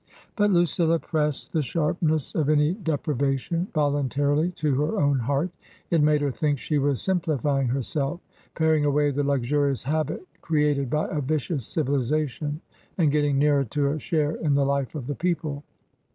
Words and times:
But 0.35 0.49
Lucilla 0.49 0.97
pressed 0.97 1.53
the 1.53 1.61
sharpness 1.61 2.33
of 2.33 2.49
any 2.49 2.73
deprivation 2.73 3.67
vol 3.71 3.91
untarily 3.97 4.49
to 4.55 4.73
her 4.81 4.99
own 4.99 5.19
heart; 5.19 5.51
it 5.91 6.01
made 6.01 6.21
her 6.21 6.31
think 6.31 6.57
she 6.57 6.79
was 6.79 6.99
"simplifying" 6.99 7.67
herself, 7.67 8.19
paring 8.55 8.83
away 8.83 9.11
the 9.11 9.23
luxurious 9.23 9.83
habit 9.83 10.25
created 10.41 10.89
by 10.89 11.07
a 11.09 11.21
vicious 11.21 11.67
civilization 11.67 12.61
and 12.97 13.11
getting 13.11 13.37
nearer 13.37 13.63
to 13.65 13.89
a 13.91 13.99
share 13.99 14.31
in 14.37 14.55
the 14.55 14.65
life 14.65 14.95
of 14.95 15.05
the 15.05 15.13
people. 15.13 15.61